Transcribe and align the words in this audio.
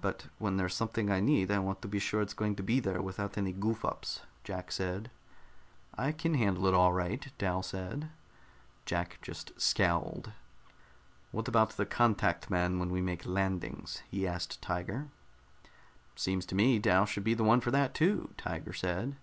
But 0.00 0.28
when 0.38 0.56
there's 0.56 0.74
something 0.74 1.10
I 1.10 1.20
need, 1.20 1.50
I 1.50 1.58
want 1.58 1.82
to 1.82 1.86
be 1.88 1.98
sure 1.98 2.22
it's 2.22 2.32
going 2.32 2.56
to 2.56 2.62
be 2.62 2.80
there 2.80 3.02
without 3.02 3.36
any 3.36 3.52
goof 3.52 3.84
ups," 3.84 4.22
Jack 4.42 4.72
said. 4.72 5.10
"I 5.98 6.12
can 6.12 6.32
handle 6.32 6.64
it 6.64 6.72
all 6.72 6.94
right," 6.94 7.30
Dal 7.36 7.62
said. 7.62 8.08
Jack 8.86 9.18
just 9.20 9.52
scowled. 9.60 10.32
"What 11.30 11.46
about 11.46 11.72
the 11.76 11.84
contact 11.84 12.48
man 12.48 12.78
when 12.78 12.88
we 12.88 13.02
make 13.02 13.26
landings?" 13.26 14.02
he 14.10 14.26
asked 14.26 14.62
Tiger. 14.62 15.08
"Seems 16.16 16.46
to 16.46 16.54
me 16.54 16.78
Dal 16.78 17.06
would 17.14 17.22
be 17.22 17.34
the 17.34 17.44
one 17.44 17.60
for 17.60 17.70
that, 17.70 17.92
too," 17.92 18.30
Tiger 18.38 18.72
said. 18.72 19.16